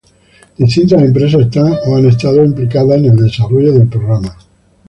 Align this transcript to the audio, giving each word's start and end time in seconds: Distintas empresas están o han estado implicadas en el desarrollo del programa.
Distintas 0.61 0.99
empresas 1.07 1.41
están 1.45 1.71
o 1.87 1.95
han 1.97 2.05
estado 2.07 2.43
implicadas 2.43 2.97
en 2.97 3.05
el 3.05 3.17
desarrollo 3.17 3.71
del 3.71 3.87
programa. 3.87 4.35